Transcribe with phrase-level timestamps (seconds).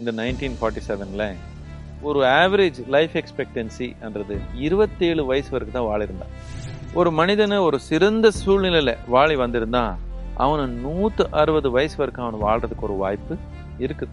[0.00, 1.36] இந்த nineteen forty செவனில்
[2.08, 4.34] ஒரு ஆவரேஜ் லைஃப் எக்ஸ்பெக்டன்சின்றது
[4.64, 6.32] இருபத்தேழு வயசு வரைக்கும் தான் வாழிருந்தான்.
[6.98, 9.94] ஒரு மனிதனை ஒரு சிறந்த சூழ்நிலையில் வாழி வந்திருந்தான்
[10.44, 13.36] அவனை நூற்று அறுபது வயசு வரைக்கும் அவன் வாழ்கிறதுக்கு ஒரு வாய்ப்பு
[13.84, 14.12] இருக்குது.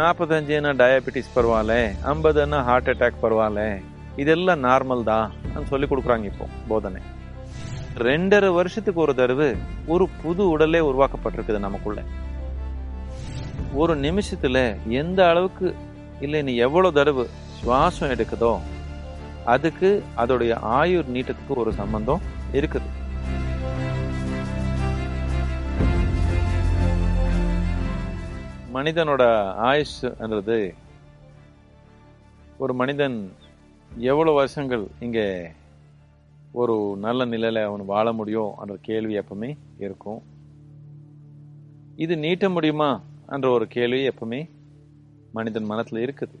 [0.00, 1.76] நாற்பத்தஞ்சுன்னா டயபெட்டிஸ் பரவாயில்ல.
[2.12, 3.66] ஐம்பதுன்னா ஹார்ட் அட்டாக் பரவாயில்ல.
[4.24, 7.02] இதெல்லாம் நார்மல் தான் சொல்லி கொடுக்குறாங்க இப்போ போதனை.
[8.08, 9.50] ரெண்டரை வருஷத்துக்கு ஒரு தடவை
[9.94, 12.00] ஒரு புது உடலே உருவாக்கப்பட்டிருக்குது நமக்குள்ள.
[13.78, 14.62] ஒரு நிமிஷத்தில்
[15.00, 15.68] எந்த அளவுக்கு
[16.24, 17.24] இல்லை நீ எவ்வளோ தடவை
[17.58, 18.54] சுவாசம் எடுக்குதோ
[19.52, 19.90] அதுக்கு
[20.22, 22.22] அதோடைய ஆயுர் நீட்டத்துக்கு ஒரு சம்பந்தம்
[22.58, 22.88] இருக்குது.
[28.76, 29.22] மனிதனோட
[29.68, 30.58] ஆயுஷ்ன்றது
[32.64, 33.18] ஒரு மனிதன்
[34.12, 35.26] எவ்வளோ வருஷங்கள் இங்கே
[36.60, 39.50] ஒரு நல்ல நிலையில் அவன் வாழ முடியும் என்ற கேள்வி எப்பவுமே
[39.86, 40.20] இருக்கும்.
[42.04, 42.90] இது நீட்ட முடியுமா?
[43.30, 44.48] என்ற ஒரு கேள்வி எப்பவுமே
[45.32, 46.36] மனிதன் மனத்தில் இருக்குது.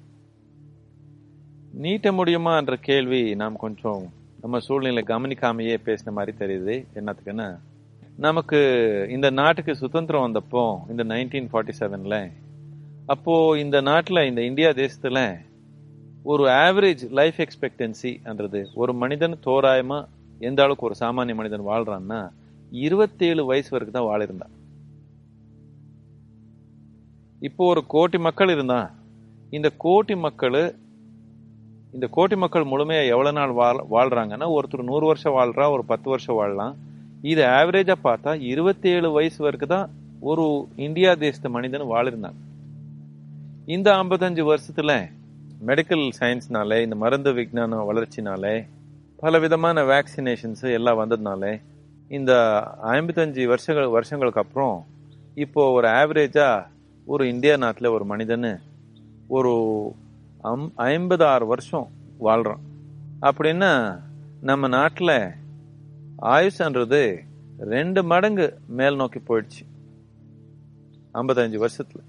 [1.72, 4.02] நீட்ட முடியுமா என்ற கேள்வி நாம் கொஞ்சம்
[4.40, 6.84] நம்ம சூழ்நிலை கவனிக்காமையே பேசின மாதிரி தெரியுது.
[6.94, 7.58] என்னத்துக்குன்னா
[8.16, 8.58] நமக்கு
[9.08, 12.30] இந்த நாட்டுக்கு சுதந்திரம் வந்தப்போ இந்த நைன்டீன் ஃபார்ட்டி செவன்ல
[13.06, 15.22] அப்போது இந்த நாட்டில் இந்த இந்தியா தேசத்தில்
[16.22, 22.20] ஒரு ஆவரேஜ் லைஃப் எக்ஸ்பெக்டன்சின்றது ஒரு மனிதன் தோராயமாக எந்த அளவுக்கு ஒரு சாமானிய மனிதன் வாழ்கிறான்னா
[22.70, 24.54] இருபத்தேழு வயசு வரைக்கும் தான் வாழிருந்தான்
[27.42, 28.80] இப்போ ஒரு கோட்டி மக்கள் இருந்தா
[29.52, 30.56] இந்த கோட்டி மக்கள்
[31.94, 36.36] இந்த கோட்டி மக்கள் முழுமையா எவ்வளவு நாள் வாழ் வாழ்றாங்கன்னா ஒருத்தர் நூறு வருஷம் வாழ்றா ஒரு பத்து வருஷம்
[36.40, 36.74] வாழலாம்.
[37.22, 39.88] இது ஆவரேஜா பார்த்தா இருபத்தேழு வயசு வரைக்கும் தான்
[40.30, 40.44] ஒரு
[40.86, 42.36] இந்தியா தேசத்து மனிதன் வாழிருந்தான்.
[43.66, 44.92] இந்த ஐம்பத்தஞ்சு வருஷத்துல
[45.68, 48.54] மெடிக்கல் சயின்ஸ்னாலே இந்த மருந்து விஞ்ஞான வளர்ச்சினாலே
[49.22, 51.42] பல விதமான வேக்சினேஷன்ஸ் எல்லாம் வந்ததுனால
[52.10, 52.32] இந்த
[52.96, 54.76] ஐம்பத்தஞ்சு வருஷங்கள் வருஷங்களுக்கு அப்புறம்
[55.44, 56.48] இப்போ ஒரு ஆவரேஜா
[57.06, 58.60] ஒரு இந்தியா நாட்டில் ஒரு மனிதன்
[59.28, 59.52] ஒரு
[60.40, 62.62] அம் ஐம்பது ஆறு வருஷம் வாழ்கிறான்
[63.20, 64.00] அப்படின்னா
[64.40, 65.32] நம்ம நாட்டில்
[66.22, 67.20] ஆயுஷ்ன்றது
[67.58, 69.62] ரெண்டு மடங்கு மேல் நோக்கி போயிடுச்சு.
[71.14, 72.04] ஐம்பத்தஞ்சு வருஷத்தில்.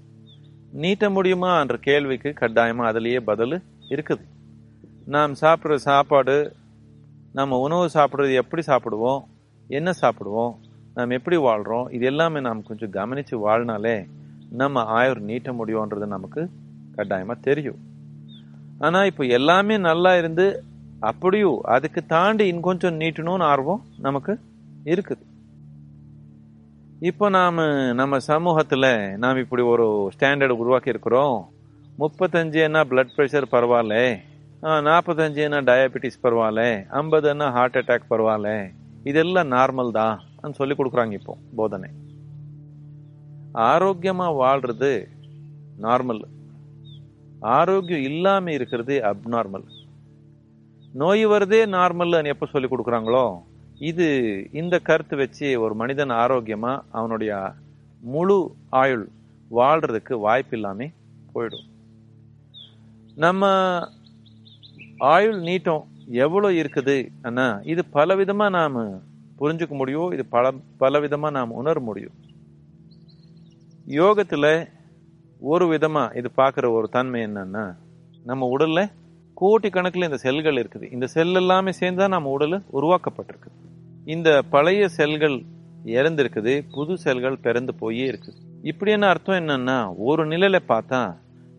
[0.72, 4.24] நீட்ட முடியுமா என்ற கேள்விக்கு கட்டாயமாக அதுலேயே பதில் இருக்குது.
[5.06, 6.56] நாம் சாப்பிட்ற சாப்பாடு
[7.32, 9.24] நம்ம உணவு சாப்பிட்றது எப்படி சாப்பிடுவோம்
[9.68, 10.54] என்ன சாப்பிடுவோம்
[10.94, 14.06] நாம் எப்படி வாழ்கிறோம் இது எல்லாமே நாம் கொஞ்சம் கவனித்து வாழ்னாலே
[14.60, 16.42] நம்ம ஆயுர் நீட்ட முடியும்ன்றது நமக்கு
[16.96, 17.80] கட்டாயமாக தெரியும்.
[18.86, 20.46] ஆனால் இப்போ எல்லாமே நல்லா இருந்து
[21.10, 24.32] அப்படியும் அதுக்கு தாண்டி இன்னும் கொஞ்சம் நீட்டணும்னு ஆர்வம் நமக்கு
[24.92, 25.24] இருக்குது.
[27.10, 27.64] இப்போ நாம
[28.00, 28.90] நம்ம சமூகத்தில்
[29.22, 31.38] நாம் இப்படி ஒரு ஸ்டாண்டர்ட் உருவாக்கி இருக்கிறோம்.
[32.02, 33.96] முப்பத்தஞ்சுன்னா பிளட் ப்ரெஷர் பரவாயில்ல.
[34.88, 36.62] நாற்பத்தஞ்சுன்னா டயபெட்டிஸ் பரவாயில்ல.
[37.00, 38.50] ஐம்பதுன்னா ஹார்ட் அட்டாக் பரவாயில்ல.
[39.10, 40.16] இதெல்லாம் நார்மல் தான்.
[40.60, 41.88] சொல்லி கொடுக்குறாங்க இப்போ போதனை.
[43.54, 45.08] ஆரோக்கியமா வாழ்றது
[45.80, 46.22] நார்மல்
[47.40, 49.64] ஆரோக்கியம் இல்லாம இருக்கிறது அப்நார்மல்
[50.92, 53.38] நோய் வருதே நார்மல் எப்ப சொல்லி கொடுக்குறாங்களோ
[53.78, 54.06] இது
[54.52, 57.54] இந்த கருத்து வச்சு ஒரு மனிதன் ஆரோக்கியமா அவனுடைய
[58.00, 59.08] முழு ஆயுள்
[59.50, 60.88] வாழ்றதுக்கு வாய்ப்பு இல்லாம
[61.34, 61.66] போயிடும்.
[63.14, 63.50] நம்ம
[64.96, 68.14] ஆயுள் நீட்டம் எவ்வளோ இருக்குது ஆனால் இது பல
[68.50, 69.02] நாம்
[69.38, 72.14] புரிஞ்சுக்க முடியும் இது பல பலவிதமாக நாம் உணர முடியும்.
[73.86, 74.68] யோகத்தில்
[75.40, 77.64] ஒரு விதமாக இது பார்க்குற ஒரு தன்மை என்னன்னா
[78.24, 78.90] நம்ம உடலில்
[79.36, 80.92] கோட்டி கணக்கில் இந்த செல்கள் இருக்குது.
[80.92, 83.50] இந்த செல் எல்லாமே சேர்ந்தா நம்ம உடல் உருவாக்கப்பட்டிருக்கு.
[84.04, 85.36] இந்த பழைய செல்கள்
[85.84, 88.38] இறந்துருக்குது புது செல்கள் பிறந்து போயே இருக்குது.
[88.62, 91.02] இப்படியான அர்த்தம் என்னன்னா ஒரு நிலையில பார்த்தா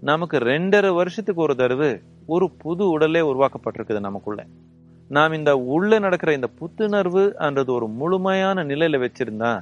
[0.01, 1.91] நமக்கு ரெண்டரை வருஷத்துக்கு ஒரு தடவை
[2.25, 4.45] ஒரு புது உடலே உருவாக்கப்பட்டிருக்குது நமக்குள்ள.
[5.09, 9.53] நாம் இந்த உள்ள நடக்கிற இந்த புத்துணர்வு என்றது ஒரு முழுமையான நிலையில வச்சிருந்தா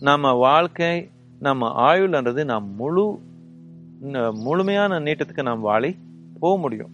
[0.00, 0.94] நம்ம வாழ்க்கை
[1.38, 3.18] நம்ம ஆயுள்ன்றது நாம் முழு
[4.46, 5.98] முழுமையான நீட்டத்துக்கு நாம் வாழி
[6.40, 6.92] போக முடியும்.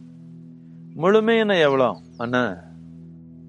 [0.95, 2.01] முழுமையான எவ்வளோ?
[2.17, 2.43] அண்ணா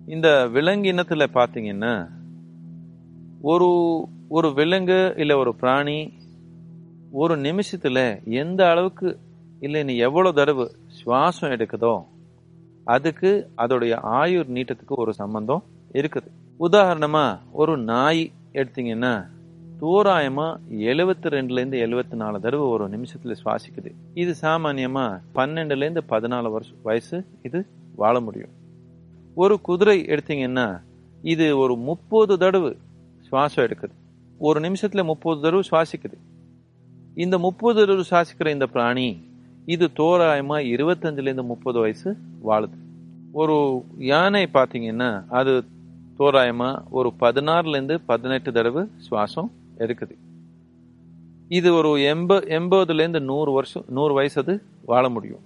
[0.06, 2.10] இந்த விலங்கு இனத்தில் பார்த்தீங்கன்னா
[3.42, 3.70] ஒரு
[4.28, 6.14] ஒரு விலங்கு இல்லை ஒரு பிராணி
[7.12, 9.20] ஒரு நிமிஷத்தில் எந்த அளவுக்கு
[9.60, 10.66] இல்லை நீ எவ்வளோ தடவை
[10.98, 12.04] சுவாசம் எடுக்குதோ
[12.84, 15.64] அதுக்கு அதோடைய ஆயுர் நீட்டத்துக்கு ஒரு சம்பந்தம்
[15.94, 16.30] இருக்குது.
[16.58, 19.30] உதாரணமாக ஒரு நாய் எடுத்தீங்கன்னா
[19.82, 23.92] தோராயமா எழுபத்தி ரெண்டுல இருந்து எழுபத்தி நாலு தடவை ஒரு நிமிஷத்துல சுவாசிக்குது.
[24.14, 28.50] இது சாமானியமா பன்னெண்டுல இருந்து பதினாலு வருஷம் வயசு இது வாழ முடியும்.
[29.36, 30.82] ஒரு குதிரை எடுத்தீங்கன்னா
[31.22, 32.78] இது ஒரு முப்பது தடவை
[33.32, 33.92] சுவாசம் எடுக்குது.
[34.38, 36.18] ஒரு நிமிஷத்துல முப்பது தடவை சுவாசிக்குது.
[37.16, 39.30] இந்த முப்பது தடவை சுவாசிக்கிற இந்த பிராணி
[39.66, 42.18] இது தோராயமா இருபத்தஞ்சுல இருந்து முப்பது வயசு
[42.50, 42.78] வாழுது.
[43.32, 45.64] ஒரு யானை பார்த்தீங்கன்னா அது
[46.20, 49.52] தோராயமா ஒரு பதினாறுல இருந்து பதினெட்டு தடவை சுவாசம்
[49.86, 50.16] இருக்குது
[51.58, 54.54] இது ஒரு எண்ப எண்பதுலேருந்து நூறு வருஷம் நூறு வயசு அது
[54.90, 55.44] வாழ முடியும்.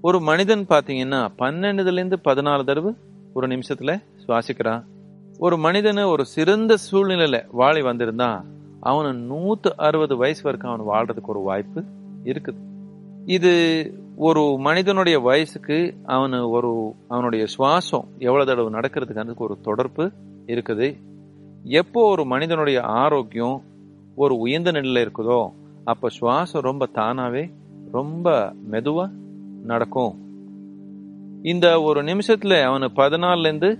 [0.00, 2.92] ஒரு மனிதன் பார்த்தீங்கன்னா பன்னெண்டுலேருந்து பதினாலு தடவை
[3.34, 4.82] ஒரு நிமிஷத்தில் சுவாசிக்கிறான்
[5.38, 8.30] ஒரு மனிதனு ஒரு சிறந்த சூழ்நிலையில் வாழி வந்திருந்தா
[8.80, 11.80] அவனை நூற்று அறுபது வயசு வரைக்கும் அவன் வாழ்கிறதுக்கு ஒரு வாய்ப்பு
[12.24, 12.60] இருக்குது.
[13.36, 13.52] இது
[14.28, 16.70] ஒரு மனிதனுடைய வயசுக்கு அவனு ஒரு
[17.08, 20.04] அவனுடைய சுவாசம் எவ்வளோ தடவை நடக்கிறதுக்கு ஒரு தொடர்பு
[20.46, 20.88] இருக்குது.
[21.64, 23.62] எப்போ ஒரு மனிதனுடைய ஆரோக்கியம்
[24.14, 25.50] ஒரு உயர்ந்த நிலையில் இருக்குதோ
[25.84, 27.50] அப்ப சுவாசம் ரொம்ப தானாவே
[27.92, 29.10] ரொம்ப மெதுவா
[29.62, 30.16] நடக்கும்.
[31.42, 33.78] இந்த ஒரு நிமிஷத்துல அவனு பதினாலுல இருந்து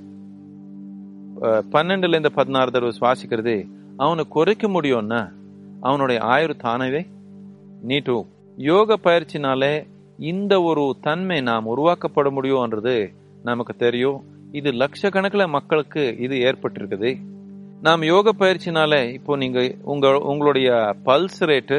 [1.42, 3.70] பன்னெண்டுல இருந்து பதினாறு தடவை சுவாசிக்கிறது.
[3.96, 5.32] அவனை குறைக்க முடியும்னா
[5.80, 7.06] அவனுடைய ஆயுறு தானவே
[7.88, 8.26] நீட்டும்
[8.56, 9.86] யோக பயிற்சினாலே
[10.18, 14.24] இந்த ஒரு தன்மை நாம் உருவாக்கப்பட முடியும்ன்றது நமக்கு தெரியும்.
[14.52, 17.31] இது லட்சக்கணக்கில் மக்களுக்கு இது ஏற்பட்டிருக்குது.
[17.84, 21.78] நாம் யோக பயிற்சினால இப்போ நீங்க உங்க உங்களுடைய பல்ஸ் ரேட்டு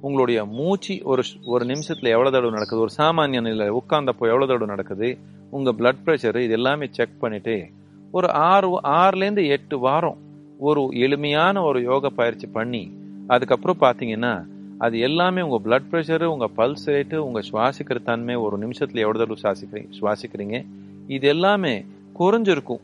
[0.00, 2.82] உங்களுடைய மூச்சு ஒரு ஒரு நிமிஷத்துல எவ்வளவு தடவை நடக்குது?
[2.82, 5.18] ஒரு சாமானிய நிலை உட்கார்ந்தப்போ எவ்வளவு தடவை நடக்குது?
[5.50, 7.68] உங்க பிளட் ப்ரெஷர் இது எல்லாமே செக் பண்ணிட்டு
[8.12, 10.18] ஒரு ஆறு ஆறுலேருந்து எட்டு வாரம்
[10.58, 12.82] ஒரு எளிமையான ஒரு யோக பயிற்சி பண்ணி
[13.26, 14.34] அதுக்கப்புறம் பார்த்தீங்கன்னா
[14.78, 19.38] அது எல்லாமே உங்க பிளட் ப்ரெஷரு உங்க பல்ஸ் ரேட்டு உங்க சுவாசிக்கிற தன்மை ஒரு நிமிஷத்துல எவ்வளவு தடவை
[19.42, 20.66] சுவாசிக்கிறீங்க சுவாசிக்கிறீங்க
[21.06, 21.84] இது எல்லாமே
[22.18, 22.82] குறைஞ்சிருக்கும்.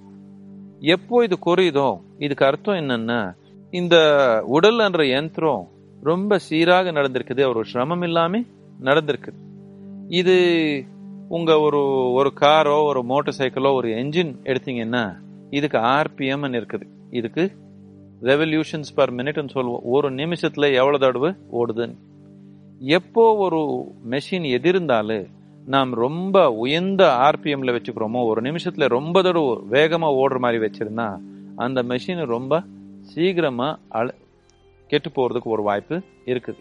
[0.80, 3.34] எப்போ இது குறையுதோ இதுக்கு அர்த்தம் என்னன்னா
[3.70, 3.96] இந்த
[4.46, 5.68] உடல் என்ற யந்திரம்
[6.02, 8.40] ரொம்ப சீராக நடந்திருக்குது ஒரு சிரமம் இல்லாம
[8.82, 9.38] நடந்திருக்குது.
[10.08, 10.36] இது
[11.28, 15.18] உங்க ஒரு ஒரு காரோ ஒரு மோட்டார் சைக்கிளோ ஒரு என்ஜின் எடுத்தீங்கன்னா
[15.50, 16.82] இதுக்கு ஆர்பிஎம் இருக்குது.
[17.10, 17.52] இதுக்கு
[18.22, 19.80] ரெவல்யூஷன்ஸ் பர் மினிட்னு சொல்லுவோம்.
[19.84, 21.94] ஒரு நிமிஷத்துல எவ்வளவு தடவை ஓடுதுன்னு.
[22.78, 25.26] எப்போ ஒரு மெஷின் எதிர்ந்தாலும்
[25.72, 31.18] நாம் ரொம்ப உயர்ந்த ஆர்பிஎம்ல வச்சுக்கிறோமோ ஒரு நிமிஷத்துல ரொம்ப தடவை வேகமா ஓடுற மாதிரி வச்சிருந்தா
[31.56, 32.62] அந்த மெஷின் ரொம்ப
[33.00, 34.14] சீக்கிரமா அழ
[34.86, 36.56] கெட்டு போறதுக்கு ஒரு வாய்ப்பு இருக்குது.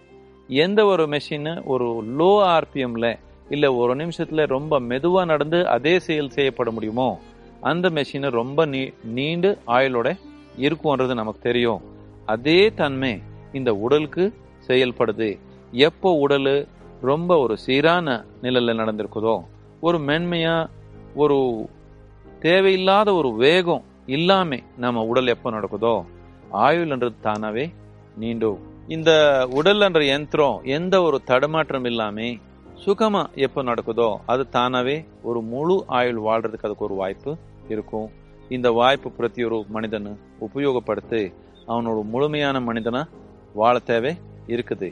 [0.48, 1.86] எந்த ஒரு மெஷின் ஒரு
[2.18, 3.18] லோ ஆர்பிஎம்ல
[3.50, 7.20] இல்ல ஒரு நிமிஷத்துல ரொம்ப மெதுவா நடந்து அதே செயல் செய்யப்பட முடியுமோ
[7.62, 10.18] அந்த மெஷின் ரொம்ப நீ நீண்டு ஆயுளோட
[10.58, 11.82] இருக்கும்ன்றது நமக்கு தெரியும்.
[12.26, 13.22] அதே தன்மை
[13.54, 14.34] இந்த உடலுக்கு
[14.68, 15.40] செயல்படுது.
[15.72, 16.68] எப்போ உடல்
[17.02, 19.40] ரொம்ப ஒரு சீரான நிலையில் நடந்திருக்குதோ
[19.80, 20.68] ஒரு மென்மையா
[21.16, 21.68] ஒரு
[22.40, 26.06] தேவையில்லாத ஒரு வேகம் இல்லாம நம்ம உடல் எப்போ நடக்குதோ
[26.52, 27.74] ஆயுள்ன்றது தானாவே
[28.18, 29.12] நீண்டும் இந்த
[29.50, 32.22] உடல் என்ற யந்திரம் எந்த ஒரு தடுமாற்றம் இல்லாம
[32.86, 37.36] சுகமா எப்போ நடக்குதோ அது தானாவே ஒரு முழு ஆயுள் வாழ்றதுக்கு அதுக்கு ஒரு வாய்ப்பு
[37.68, 38.10] இருக்கும்.
[38.50, 41.34] இந்த வாய்ப்பு பிரதி ஒரு மனிதன் உபயோகப்படுத்தி
[41.68, 43.04] அவனோட முழுமையான மனிதனா
[43.54, 44.16] வாழ தேவை
[44.48, 44.92] இருக்குது.